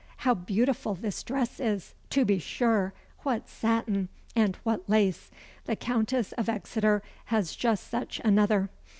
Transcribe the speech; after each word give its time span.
how 0.25 0.33
beautiful 0.33 0.95
this 0.95 1.21
dress 1.21 1.59
is, 1.59 1.93
to 2.09 2.25
be 2.25 2.39
sure! 2.39 2.91
what 3.21 3.47
satin! 3.47 4.09
and 4.35 4.55
what 4.63 4.89
lace! 4.89 5.29
The 5.65 5.75
Countess 5.75 6.31
of 6.39 6.49
Exeter 6.49 7.03
has 7.25 7.55
just 7.55 7.87
such 7.91 8.19
another. 8.25 8.71